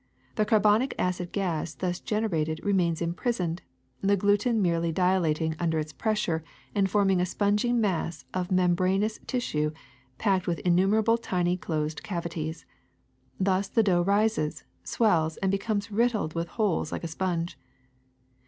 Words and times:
The 0.33 0.45
carbonic 0.45 0.95
acid 0.97 1.31
gas 1.31 1.75
thus 1.75 1.99
generated 1.99 2.59
remains 2.63 3.03
imprisoned, 3.03 3.61
the 4.01 4.17
gluten 4.17 4.59
merely 4.59 4.91
dilating 4.91 5.55
under 5.59 5.77
its 5.77 5.93
pressure 5.93 6.43
and 6.73 6.89
form 6.89 7.11
ing 7.11 7.21
a 7.21 7.25
spongy 7.27 7.71
mass 7.71 8.25
of 8.33 8.49
membranous 8.51 9.19
tissue 9.27 9.69
packed 10.17 10.47
with 10.47 10.57
innumerable 10.61 11.19
tiny 11.19 11.55
closed 11.55 12.01
cavities. 12.01 12.65
Thus 13.39 13.67
the 13.67 13.83
dough 13.83 14.01
rises, 14.01 14.63
swells, 14.83 15.37
and 15.37 15.51
becomes 15.51 15.91
riddled 15.91 16.33
with 16.33 16.47
holes 16.47 16.91
like 16.91 17.03
a 17.03 17.07
sponge. 17.07 17.55